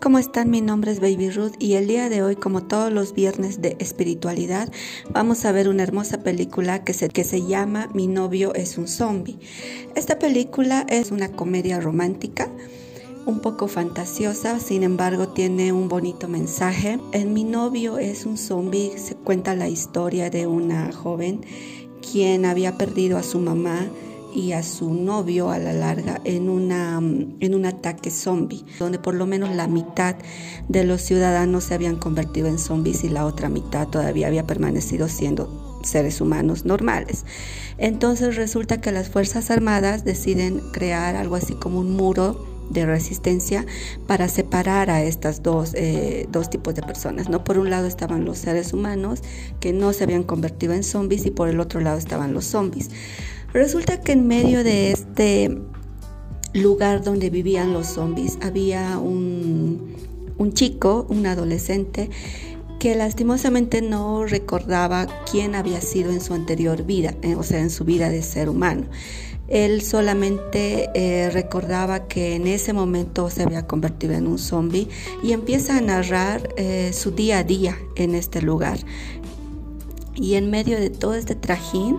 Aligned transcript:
¿cómo 0.00 0.18
están? 0.18 0.50
Mi 0.50 0.60
nombre 0.60 0.92
es 0.92 1.00
Baby 1.00 1.30
Ruth 1.30 1.54
y 1.58 1.74
el 1.74 1.88
día 1.88 2.08
de 2.08 2.22
hoy, 2.22 2.36
como 2.36 2.62
todos 2.62 2.92
los 2.92 3.12
viernes 3.12 3.60
de 3.60 3.76
espiritualidad, 3.80 4.70
vamos 5.10 5.44
a 5.44 5.50
ver 5.50 5.68
una 5.68 5.82
hermosa 5.82 6.22
película 6.22 6.84
que 6.84 6.94
se, 6.94 7.08
que 7.08 7.24
se 7.24 7.44
llama 7.44 7.90
Mi 7.92 8.06
novio 8.06 8.54
es 8.54 8.78
un 8.78 8.86
zombie. 8.86 9.36
Esta 9.96 10.18
película 10.18 10.86
es 10.88 11.10
una 11.10 11.32
comedia 11.32 11.80
romántica 11.80 12.48
un 13.26 13.40
poco 13.40 13.66
fantasiosa, 13.66 14.60
sin 14.60 14.84
embargo 14.84 15.28
tiene 15.28 15.72
un 15.72 15.88
bonito 15.88 16.28
mensaje. 16.28 17.00
En 17.12 17.34
Mi 17.34 17.42
novio 17.42 17.98
es 17.98 18.26
un 18.26 18.38
zombie 18.38 18.96
se 18.96 19.16
cuenta 19.16 19.56
la 19.56 19.68
historia 19.68 20.30
de 20.30 20.46
una 20.46 20.92
joven 20.92 21.40
quien 22.00 22.44
había 22.44 22.78
perdido 22.78 23.18
a 23.18 23.24
su 23.24 23.40
mamá 23.40 23.88
y 24.34 24.52
a 24.52 24.62
su 24.62 24.92
novio 24.92 25.50
a 25.50 25.58
la 25.58 25.72
larga 25.72 26.20
en, 26.24 26.48
una, 26.48 26.96
en 26.96 27.54
un 27.54 27.66
ataque 27.66 28.10
zombie, 28.10 28.64
donde 28.78 28.98
por 28.98 29.14
lo 29.14 29.26
menos 29.26 29.54
la 29.54 29.68
mitad 29.68 30.16
de 30.68 30.84
los 30.84 31.00
ciudadanos 31.02 31.64
se 31.64 31.74
habían 31.74 31.96
convertido 31.96 32.48
en 32.48 32.58
zombies 32.58 33.04
y 33.04 33.08
la 33.08 33.26
otra 33.26 33.48
mitad 33.48 33.88
todavía 33.88 34.26
había 34.26 34.46
permanecido 34.46 35.08
siendo 35.08 35.80
seres 35.84 36.20
humanos 36.20 36.64
normales. 36.64 37.24
Entonces 37.78 38.36
resulta 38.36 38.80
que 38.80 38.92
las 38.92 39.08
Fuerzas 39.08 39.50
Armadas 39.50 40.04
deciden 40.04 40.60
crear 40.72 41.16
algo 41.16 41.36
así 41.36 41.54
como 41.54 41.78
un 41.78 41.96
muro 41.96 42.54
de 42.70 42.86
resistencia 42.86 43.66
para 44.06 44.28
separar 44.28 44.90
a 44.90 45.02
estas 45.02 45.42
dos, 45.42 45.72
eh, 45.74 46.26
dos 46.30 46.50
tipos 46.50 46.74
de 46.74 46.82
personas. 46.82 47.28
¿no? 47.28 47.44
Por 47.44 47.58
un 47.58 47.70
lado 47.70 47.86
estaban 47.86 48.24
los 48.24 48.38
seres 48.38 48.72
humanos 48.72 49.22
que 49.60 49.72
no 49.72 49.92
se 49.92 50.04
habían 50.04 50.22
convertido 50.22 50.72
en 50.72 50.82
zombies 50.82 51.26
y 51.26 51.30
por 51.30 51.48
el 51.48 51.60
otro 51.60 51.80
lado 51.80 51.98
estaban 51.98 52.32
los 52.32 52.46
zombies. 52.46 52.90
Resulta 53.54 54.00
que 54.00 54.10
en 54.10 54.26
medio 54.26 54.64
de 54.64 54.90
este 54.90 55.56
lugar 56.54 57.04
donde 57.04 57.30
vivían 57.30 57.72
los 57.72 57.86
zombies 57.86 58.36
había 58.42 58.98
un, 58.98 59.94
chico, 60.54 61.06
un 61.08 61.24
adolescente, 61.24 62.10
que 62.80 62.96
lastimosamente 62.96 63.80
no 63.80 64.26
recordaba 64.26 65.06
quién 65.30 65.54
había 65.54 65.80
sido 65.80 66.10
en 66.10 66.20
su 66.20 66.34
anterior 66.34 66.82
vida, 66.82 67.14
eh, 67.22 67.36
o 67.36 67.44
sea, 67.44 67.60
en 67.60 67.70
su 67.70 67.84
vida 67.84 68.10
de 68.10 68.22
ser 68.22 68.48
humano. 68.48 68.86
Él 69.46 69.82
solamente 69.82 70.90
eh, 70.94 71.30
recordaba 71.30 72.08
que 72.08 72.34
en 72.34 72.48
ese 72.48 72.72
momento 72.72 73.30
se 73.30 73.44
había 73.44 73.68
convertido 73.68 74.14
en 74.14 74.26
un 74.26 74.38
zombie 74.38 74.88
y 75.22 75.30
empieza 75.30 75.76
a 75.76 75.80
narrar 75.80 76.52
eh, 76.56 76.90
su 76.92 77.12
día 77.12 77.38
a 77.38 77.44
día 77.44 77.78
en 77.94 78.16
este 78.16 78.42
lugar. 78.42 78.78
Y 80.16 80.34
en 80.34 80.50
medio 80.50 80.80
de 80.80 80.90
todo 80.90 81.14
este 81.14 81.36
trajín, 81.36 81.98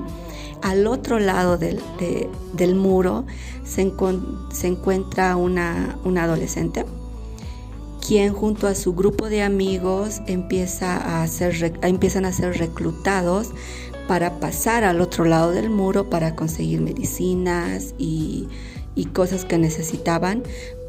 al 0.61 0.88
otro 0.88 1.20
lado 1.20 1.58
del, 1.58 1.80
muro 2.75 3.25
se, 3.64 3.81
encuentra 3.81 5.36
una, 5.36 5.97
adolescente 6.17 6.86
quien 8.06 8.34
junto 8.34 8.67
a 8.67 8.75
su 8.75 8.94
grupo 8.94 9.30
de 9.30 9.42
amigos 9.42 10.22
empieza 10.28 11.23
a 11.23 11.28
ser, 11.28 11.73
empiezan 11.81 12.25
a 12.25 12.31
ser 12.31 12.58
reclutados 12.58 13.50
para 14.08 14.39
pasar 14.39 14.84
al 14.84 15.02
otro 15.02 15.25
lado 15.25 15.52
del 15.52 15.72
muro 15.72 16.09
para 16.09 16.36
conseguir 16.36 16.81
medicinas 16.81 17.95
y, 17.97 18.47
cosas 19.14 19.44
que 19.45 19.58
necesitaban, 19.58 20.44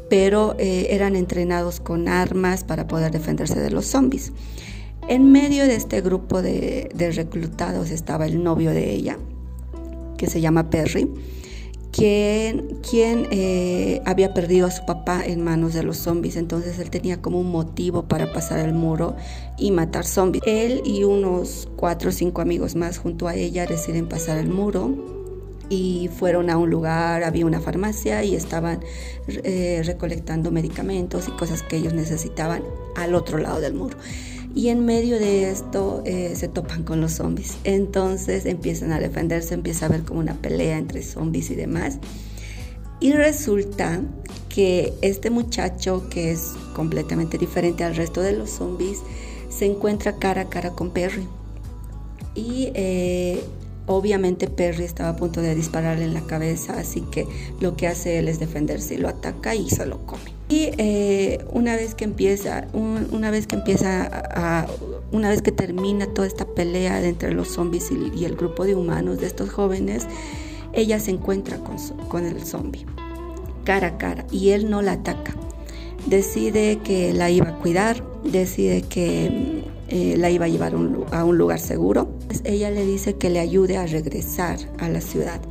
pero 0.09 0.55
eh, 0.59 0.87
eran 0.91 1.15
entrenados 1.15 1.79
con 1.79 2.07
armas 2.07 2.63
para 2.63 2.87
poder 2.87 3.11
defenderse 3.11 3.59
de 3.59 3.71
los 3.71 3.85
zombies. 3.85 4.31
En 5.07 5.31
medio 5.31 5.65
de 5.65 5.75
este 5.75 6.01
grupo 6.01 6.41
de 6.41 7.11
reclutados 7.15 7.89
estaba 7.89 8.25
el 8.25 8.43
novio 8.43 8.71
de 8.71 8.91
ella, 8.91 9.17
que 10.17 10.27
se 10.27 10.41
llama 10.41 10.69
Perry, 10.69 11.09
quien, 11.91 12.77
quien 12.87 13.27
eh, 13.31 14.01
había 14.05 14.33
perdido 14.33 14.67
a 14.67 14.71
su 14.71 14.85
papá 14.85 15.23
en 15.25 15.43
manos 15.43 15.73
de 15.73 15.83
los 15.83 15.97
zombies. 15.97 16.35
Entonces 16.35 16.79
él 16.79 16.89
tenía 16.89 17.21
como 17.21 17.39
un 17.39 17.51
motivo 17.51 18.03
para 18.03 18.31
pasar 18.33 18.59
el 18.59 18.73
muro 18.73 19.15
y 19.57 19.71
matar 19.71 20.05
zombies. 20.05 20.43
Él 20.45 20.81
y 20.85 21.03
unos 21.03 21.69
cuatro 21.75 22.09
o 22.09 22.11
cinco 22.11 22.41
amigos 22.41 22.75
más 22.75 22.97
junto 22.97 23.27
a 23.27 23.35
ella 23.35 23.65
deciden 23.65 24.07
pasar 24.07 24.37
el 24.37 24.49
muro 24.49 25.15
y 25.69 26.09
fueron 26.17 26.49
a 26.49 26.57
un 26.57 26.69
lugar, 26.69 27.23
había 27.23 27.45
una 27.45 27.59
farmacia 27.59 28.23
y 28.23 28.35
estaban 28.35 28.79
eh, 29.27 29.81
recolectando 29.83 30.51
medicamentos 30.51 31.27
y 31.27 31.31
cosas 31.31 31.61
que 31.63 31.77
ellos 31.77 31.93
necesitaban 31.93 32.63
al 32.95 33.15
otro 33.15 33.37
lado 33.37 33.59
del 33.59 33.73
muro 33.73 33.97
y 34.57 34.69
en 34.69 34.85
medio 34.85 35.19
de 35.19 35.51
esto 35.51 36.01
eh, 36.03 36.33
se 36.35 36.47
topan 36.47 36.81
con 36.81 36.99
los 36.99 37.11
zombies. 37.11 37.59
Entonces 37.63 38.47
empiezan 38.47 38.91
a 38.91 38.99
defenderse, 38.99 39.53
empieza 39.53 39.85
a 39.85 39.89
haber 39.89 40.01
como 40.01 40.19
una 40.19 40.33
pelea 40.33 40.79
entre 40.79 41.03
zombies 41.03 41.51
y 41.51 41.55
demás. 41.55 41.99
Y 42.99 43.13
resulta 43.13 44.01
que 44.49 44.95
este 45.03 45.29
muchacho, 45.29 46.09
que 46.09 46.31
es 46.31 46.53
completamente 46.73 47.37
diferente 47.37 47.83
al 47.83 47.95
resto 47.95 48.21
de 48.21 48.31
los 48.31 48.49
zombies, 48.49 49.03
se 49.49 49.67
encuentra 49.67 50.15
cara 50.15 50.41
a 50.41 50.49
cara 50.49 50.71
con 50.71 50.89
Perry. 50.89 51.27
Y 52.33 52.71
eh, 52.73 53.43
obviamente 53.85 54.47
Perry 54.47 54.85
estaba 54.85 55.09
a 55.09 55.15
punto 55.17 55.39
de 55.39 55.53
dispararle 55.53 56.03
en 56.03 56.15
la 56.15 56.21
cabeza, 56.21 56.79
así 56.79 57.01
que 57.01 57.27
lo 57.59 57.75
que 57.75 57.85
hace 57.85 58.17
él 58.17 58.27
es 58.27 58.39
defenderse 58.39 58.95
y 58.95 58.97
lo 58.97 59.07
ataca 59.07 59.53
y 59.53 59.69
se 59.69 59.85
lo 59.85 60.03
come. 60.07 60.36
Y 60.49 60.69
eh, 60.77 61.45
una 61.51 61.75
vez 61.75 61.93
que 61.93 62.05
empieza, 62.05 62.67
una 62.73 63.31
vez 63.31 63.47
que 63.47 63.55
empieza 63.55 64.65
una 65.11 65.29
vez 65.29 65.41
que 65.41 65.51
termina 65.51 66.07
toda 66.07 66.27
esta 66.27 66.45
pelea 66.45 67.03
entre 67.05 67.33
los 67.33 67.49
zombies 67.49 67.91
y, 67.91 68.25
el 68.25 68.35
grupo 68.35 68.65
de 68.65 68.75
humanos 68.75 69.19
de 69.19 69.27
estos 69.27 69.49
jóvenes, 69.49 70.07
ella 70.73 70.99
se 70.99 71.11
encuentra 71.11 71.59
con, 72.09 72.25
el 72.25 72.45
zombie 72.45 72.85
cara 73.63 73.87
a 73.87 73.97
cara 73.97 74.25
y 74.31 74.49
él 74.49 74.69
no 74.69 74.81
la 74.81 74.93
ataca. 74.93 75.35
Decide 76.05 76.79
que 76.79 77.13
la 77.13 77.29
iba 77.29 77.49
a 77.49 77.55
cuidar, 77.55 78.01
decide 78.23 78.81
que 78.81 79.63
eh, 79.89 80.15
la 80.17 80.29
iba 80.29 80.45
a 80.45 80.47
llevar 80.47 80.73
a 81.11 81.25
un 81.25 81.37
lugar 81.37 81.59
seguro. 81.59 82.09
ella 82.45 82.71
le 82.71 82.85
dice 82.85 83.15
que 83.15 83.29
le 83.29 83.39
ayude 83.39 83.77
a 83.77 83.85
regresar 83.85 84.57
a 84.79 84.87
la 84.87 85.01
ciudad, 85.01 85.41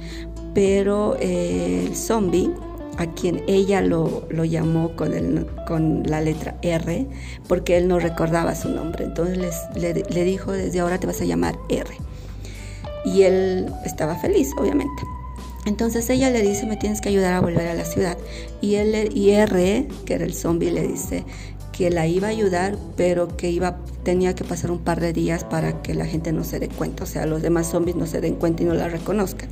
pero 0.55 1.17
eh, 1.21 1.84
el 1.87 1.97
zombie 1.97 2.51
a 2.99 3.07
quien 3.12 3.43
ella 3.47 3.81
lo, 3.81 4.27
llamó 4.45 4.97
con, 4.97 5.12
el, 5.12 5.47
con 5.67 6.03
la 6.05 6.21
letra 6.21 6.57
R, 6.62 7.07
porque 7.49 7.77
él 7.77 7.89
no 7.89 7.99
recordaba 7.99 8.55
su 8.55 8.69
nombre. 8.69 9.05
Entonces 9.05 9.39
le, 9.75 9.93
le, 9.93 10.25
dijo, 10.25 10.53
desde 10.53 10.81
ahora 10.81 10.99
te 10.99 11.07
vas 11.07 11.21
a 11.21 11.25
llamar 11.25 11.59
R. 11.69 11.91
Y 13.05 13.23
él 13.23 13.67
estaba 13.84 14.17
feliz, 14.17 14.51
obviamente. 14.59 15.03
Entonces 15.65 16.09
ella 16.11 16.31
le 16.31 16.43
dice, 16.43 16.65
me 16.67 16.77
tienes 16.77 17.01
que 17.01 17.09
ayudar 17.09 17.34
a 17.34 17.41
volver 17.41 17.67
a 17.69 17.75
la 17.75 17.84
ciudad. 17.84 18.17
Y, 18.61 18.77
él, 18.77 19.11
y 19.15 19.31
R, 19.31 19.89
que 20.05 20.15
era 20.15 20.25
el 20.25 20.34
zombie, 20.34 20.71
le 20.71 20.87
dice 20.87 21.25
que 21.77 21.91
la 21.91 22.07
iba 22.07 22.28
a 22.28 22.31
ayudar, 22.31 22.77
pero 22.97 23.37
que 23.37 23.51
iba, 23.51 23.77
tenía 24.03 24.34
que 24.34 24.45
pasar 24.45 24.71
un 24.71 24.78
par 24.78 25.01
de 25.01 25.13
días 25.13 25.45
para 25.45 25.83
que 25.83 25.95
la 25.95 26.07
gente 26.07 26.33
no 26.33 26.43
se 26.43 26.59
dé 26.59 26.69
cuenta, 26.69 27.05
o 27.05 27.07
sea, 27.07 27.27
los 27.27 27.43
demás 27.43 27.71
zombies 27.71 27.97
no 27.97 28.07
se 28.07 28.23
den 28.23 28.37
cuenta 28.37 28.63
y 28.63 28.67
no 28.67 28.73
la 28.75 28.89
reconozcan. 28.89 29.51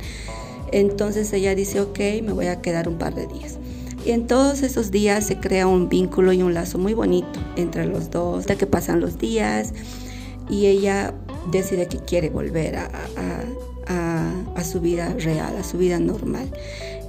Entonces 0.71 1.31
ella 1.33 1.55
dice, 1.55 1.81
ok, 1.81 1.99
me 2.23 2.33
voy 2.33 2.47
a 2.47 2.61
quedar 2.61 2.87
un 2.87 2.97
par 2.97 3.15
de 3.15 3.27
días. 3.27 3.57
Y 4.05 4.11
en 4.11 4.27
todos 4.27 4.61
esos 4.61 4.91
días 4.91 5.25
se 5.25 5.39
crea 5.39 5.65
un 5.65 5.89
vínculo 5.89 6.31
y 6.31 6.43
un 6.43 6.53
lazo 6.53 6.77
muy 6.77 6.93
bonito 6.93 7.39
entre 7.55 7.87
los 7.87 8.11
dos, 8.11 8.41
hasta 8.41 8.55
que 8.55 8.67
pasan 8.67 8.99
los 8.99 9.17
días 9.17 9.73
y 10.49 10.67
ella 10.67 11.13
decide 11.51 11.87
que 11.87 11.97
quiere 11.97 12.29
volver 12.29 12.75
a, 12.77 12.89
su 14.63 14.81
vida 14.81 15.13
real, 15.19 15.55
a 15.57 15.63
su 15.63 15.77
vida 15.77 15.99
normal. 15.99 16.49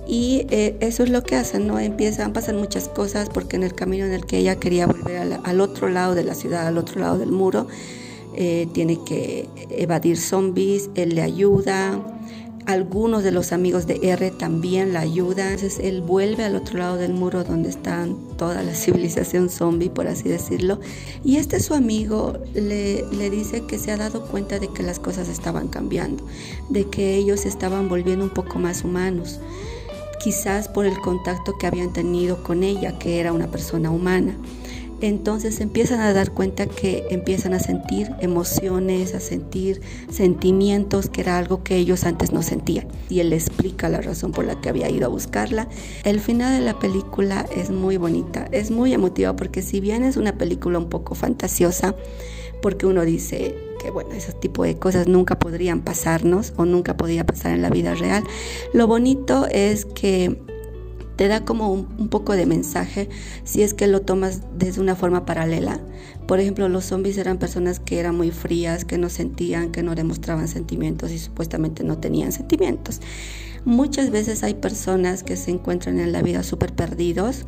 Y 0.06 0.46
eh, 0.50 0.76
eso 0.80 1.02
es 1.02 1.10
lo 1.10 1.22
que 1.22 1.36
hacen, 1.36 1.66
¿no? 1.66 1.78
Empiezan, 1.78 2.34
pasan 2.34 2.56
muchas 2.56 2.88
cosas 2.88 3.28
porque 3.30 3.56
en 3.56 3.62
el 3.62 3.74
camino 3.74 4.04
en 4.04 4.12
el 4.12 4.26
que 4.26 4.38
ella 4.38 4.56
quería 4.56 4.86
volver 4.86 5.40
al 5.42 5.60
otro 5.60 5.88
lado 5.88 6.14
de 6.14 6.22
la 6.22 6.34
ciudad, 6.34 6.66
al 6.66 6.76
otro 6.76 7.00
lado 7.00 7.18
del 7.18 7.32
muro, 7.32 7.66
eh, 8.34 8.68
tiene 8.72 9.02
que 9.04 9.48
evadir 9.70 10.18
zombies, 10.18 10.90
él 10.94 11.14
le 11.14 11.22
ayuda, 11.22 11.98
algunos 12.66 13.22
de 13.22 13.30
los 13.30 13.52
amigos 13.52 13.86
de 13.86 14.00
R 14.02 14.30
también 14.32 14.92
la 14.92 15.00
ayudan. 15.00 15.52
Entonces 15.52 15.78
él 15.78 16.02
vuelve 16.02 16.44
al 16.44 16.56
otro 16.56 16.78
lado 16.78 16.96
del 16.96 17.14
muro 17.14 17.44
donde 17.44 17.68
están 17.68 18.16
toda 18.36 18.62
la 18.62 18.74
civilización 18.74 19.48
zombie, 19.48 19.88
por 19.88 20.06
así 20.08 20.28
decirlo. 20.28 20.80
Y 21.24 21.36
este 21.36 21.60
su 21.60 21.74
amigo 21.74 22.38
le, 22.54 23.04
le 23.12 23.30
dice 23.30 23.64
que 23.66 23.78
se 23.78 23.92
ha 23.92 23.96
dado 23.96 24.26
cuenta 24.26 24.58
de 24.58 24.68
que 24.68 24.82
las 24.82 24.98
cosas 24.98 25.28
estaban 25.28 25.68
cambiando, 25.68 26.24
de 26.68 26.84
que 26.86 27.16
ellos 27.16 27.46
estaban 27.46 27.88
volviendo 27.88 28.24
un 28.24 28.34
poco 28.34 28.58
más 28.58 28.84
humanos. 28.84 29.40
Quizás 30.22 30.68
por 30.68 30.86
el 30.86 30.98
contacto 31.00 31.56
que 31.58 31.66
habían 31.68 31.92
tenido 31.92 32.42
con 32.42 32.64
ella, 32.64 32.98
que 32.98 33.20
era 33.20 33.32
una 33.32 33.46
persona 33.46 33.90
humana 33.90 34.34
entonces 35.00 35.60
empiezan 35.60 36.00
a 36.00 36.12
dar 36.12 36.32
cuenta 36.32 36.66
que 36.66 37.06
empiezan 37.10 37.52
a 37.52 37.60
sentir 37.60 38.10
emociones, 38.20 39.14
a 39.14 39.20
sentir 39.20 39.80
sentimientos, 40.10 41.08
que 41.08 41.20
era 41.20 41.38
algo 41.38 41.62
que 41.62 41.76
ellos 41.76 42.04
antes 42.04 42.32
no 42.32 42.42
sentían. 42.42 42.88
Y 43.08 43.20
él 43.20 43.32
explica 43.32 43.88
la 43.88 44.00
razón 44.00 44.32
por 44.32 44.44
la 44.44 44.60
que 44.60 44.68
había 44.68 44.88
ido 44.90 45.06
a 45.06 45.08
buscarla. 45.08 45.68
El 46.04 46.20
final 46.20 46.58
de 46.58 46.64
la 46.64 46.78
película 46.78 47.46
es 47.54 47.70
muy 47.70 47.96
bonita, 47.96 48.48
es 48.52 48.70
muy 48.70 48.92
emotiva 48.94 49.36
porque 49.36 49.62
si 49.62 49.80
bien 49.80 50.04
es 50.04 50.16
una 50.16 50.38
película 50.38 50.78
un 50.78 50.88
poco 50.88 51.14
fantasiosa, 51.14 51.94
porque 52.62 52.86
uno 52.86 53.04
dice 53.04 53.54
que 53.78 53.90
bueno, 53.90 54.12
ese 54.12 54.32
tipo 54.32 54.64
de 54.64 54.78
cosas 54.78 55.06
nunca 55.06 55.38
podrían 55.38 55.82
pasarnos 55.82 56.54
o 56.56 56.64
nunca 56.64 56.96
podía 56.96 57.26
pasar 57.26 57.52
en 57.52 57.62
la 57.62 57.70
vida 57.70 57.94
real, 57.94 58.24
lo 58.72 58.86
bonito 58.86 59.46
es 59.50 59.84
que 59.84 60.40
te 61.16 61.28
da 61.28 61.44
como 61.44 61.72
un, 61.72 62.08
poco 62.08 62.34
de 62.34 62.46
mensaje 62.46 63.08
si 63.44 63.62
es 63.62 63.74
que 63.74 63.86
lo 63.86 64.02
tomas 64.02 64.42
desde 64.56 64.80
una 64.80 64.94
forma 64.94 65.24
paralela. 65.24 65.80
Por 66.28 66.40
ejemplo, 66.40 66.68
los 66.68 66.84
zombies 66.84 67.16
eran 67.16 67.38
personas 67.38 67.80
que 67.80 67.98
eran 67.98 68.16
muy 68.16 68.30
frías, 68.30 68.84
que 68.84 68.98
no 68.98 69.08
sentían, 69.08 69.72
que 69.72 69.82
no 69.82 69.94
demostraban 69.94 70.46
sentimientos 70.46 71.10
y 71.10 71.18
supuestamente 71.18 71.84
no 71.84 71.98
tenían 71.98 72.32
sentimientos. 72.32 73.00
Muchas 73.64 74.10
veces 74.10 74.42
hay 74.42 74.54
personas 74.54 75.22
que 75.22 75.36
se 75.36 75.50
encuentran 75.50 75.98
en 75.98 76.12
la 76.12 76.22
vida 76.22 76.42
súper 76.42 76.74
perdidos, 76.74 77.46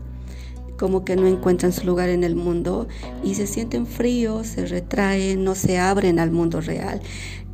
como 0.79 1.05
que 1.05 1.17
no 1.17 1.27
encuentran 1.27 1.73
su 1.73 1.85
lugar 1.85 2.09
en 2.09 2.25
el 2.25 2.37
mundo 2.37 2.89
y 3.23 3.35
se 3.35 3.47
sienten 3.47 3.87
fríos, 3.87 4.47
se 4.47 4.67
retraen, 4.67 5.45
no 5.45 5.55
se 5.55 5.79
abren 5.79 6.19
al 6.19 6.31
mundo 6.31 6.61
real. 6.61 7.01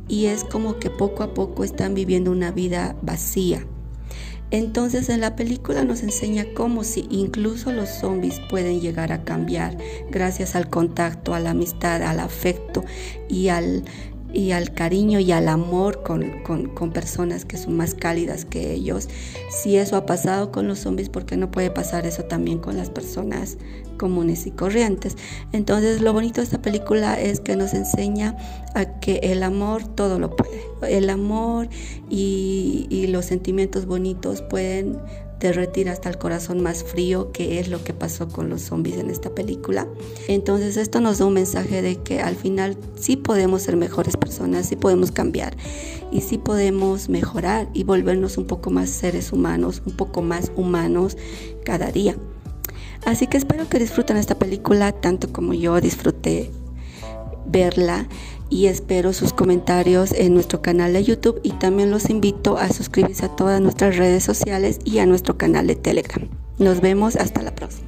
Y 0.07 0.27
es 0.27 0.43
como 0.43 0.77
que 0.77 0.89
poco 0.91 1.23
a 1.23 1.33
poco 1.33 1.63
están 1.63 1.95
viviendo 1.95 2.31
una 2.31 2.51
vida 2.51 2.95
vacía 3.01 3.65
entonces 4.51 5.09
en 5.09 5.21
la 5.21 5.35
película 5.35 5.83
nos 5.83 6.03
enseña 6.03 6.45
cómo 6.55 6.83
si 6.83 7.07
incluso 7.09 7.71
los 7.71 7.89
zombies 7.89 8.39
pueden 8.49 8.79
llegar 8.79 9.11
a 9.11 9.23
cambiar 9.23 9.77
gracias 10.09 10.55
al 10.55 10.69
contacto, 10.69 11.33
a 11.33 11.39
la 11.39 11.51
amistad, 11.51 12.03
al 12.03 12.19
afecto 12.19 12.83
y 13.27 13.49
al, 13.49 13.83
y 14.35 14.51
al 14.51 14.73
cariño 14.73 15.19
y 15.19 15.31
al 15.31 15.47
amor 15.47 16.03
con, 16.03 16.43
con, 16.43 16.91
personas 16.91 17.45
que 17.45 17.57
son 17.57 17.77
más 17.77 17.95
cálidas 17.95 18.43
que 18.43 18.73
ellos. 18.73 19.07
Si 19.49 19.77
eso 19.77 19.95
ha 19.95 20.05
pasado 20.05 20.51
con 20.51 20.67
los 20.67 20.79
zombies, 20.79 21.07
¿por 21.07 21.25
qué 21.25 21.37
no 21.37 21.49
puede 21.49 21.71
pasar 21.71 22.05
eso 22.05 22.23
también 22.23 22.59
con 22.59 22.75
las 22.75 22.89
personas 22.89 23.57
comunes 23.97 24.45
y 24.45 24.51
corrientes? 24.51 25.15
Entonces 25.53 26.01
lo 26.01 26.11
bonito 26.11 26.41
de 26.41 26.45
esta 26.45 26.61
película 26.61 27.19
es 27.19 27.39
que 27.39 27.55
nos 27.55 27.73
enseña 27.73 28.35
a 28.75 28.99
que 28.99 29.19
el 29.23 29.41
amor 29.41 29.87
todo 29.87 30.19
lo 30.19 30.35
puede. 30.35 30.61
El 30.81 31.09
amor 31.09 31.69
y, 32.09 32.87
y 32.89 33.07
los 33.07 33.25
sentimientos 33.25 33.85
bonitos 33.85 34.41
pueden 34.41 34.99
derretir 35.39 35.89
hasta 35.89 36.09
el 36.09 36.17
corazón 36.17 36.61
más 36.61 36.83
frío, 36.83 37.31
que 37.31 37.59
es 37.59 37.67
lo 37.67 37.83
que 37.83 37.93
pasó 37.93 38.27
con 38.27 38.49
los 38.49 38.61
zombies 38.61 38.97
en 38.97 39.09
esta 39.09 39.29
película. 39.29 39.87
Entonces 40.27 40.77
esto 40.77 41.01
nos 41.01 41.19
da 41.19 41.25
un 41.25 41.33
mensaje 41.33 41.81
de 41.81 41.97
que 41.97 42.21
al 42.21 42.35
final 42.35 42.77
sí 42.95 43.17
podemos 43.17 43.63
ser 43.63 43.75
mejores 43.75 44.17
personas, 44.17 44.67
sí 44.67 44.75
podemos 44.75 45.11
cambiar 45.11 45.55
y 46.11 46.21
sí 46.21 46.37
podemos 46.37 47.09
mejorar 47.09 47.67
y 47.73 47.83
volvernos 47.83 48.37
un 48.37 48.45
poco 48.45 48.71
más 48.71 48.89
seres 48.89 49.31
humanos, 49.31 49.81
un 49.85 49.93
poco 49.93 50.21
más 50.21 50.51
humanos 50.55 51.17
cada 51.63 51.91
día. 51.91 52.15
Así 53.05 53.27
que 53.27 53.37
espero 53.37 53.69
que 53.69 53.79
disfruten 53.79 54.17
esta 54.17 54.39
película 54.39 54.91
tanto 54.91 55.31
como 55.31 55.53
yo 55.53 55.79
disfruté 55.79 56.49
verla 57.45 58.07
y 58.49 58.67
espero 58.67 59.13
sus 59.13 59.33
comentarios 59.33 60.11
en 60.11 60.33
nuestro 60.33 60.61
canal 60.61 60.93
de 60.93 61.03
YouTube 61.03 61.39
y 61.43 61.51
también 61.51 61.91
los 61.91 62.09
invito 62.09 62.57
a 62.57 62.69
suscribirse 62.69 63.25
a 63.25 63.35
todas 63.35 63.61
nuestras 63.61 63.97
redes 63.97 64.23
sociales 64.23 64.79
y 64.83 64.99
a 64.99 65.05
nuestro 65.05 65.37
canal 65.37 65.67
de 65.67 65.75
Telegram. 65.75 66.27
Nos 66.57 66.81
vemos 66.81 67.15
hasta 67.15 67.41
la 67.41 67.53
próxima. 67.53 67.84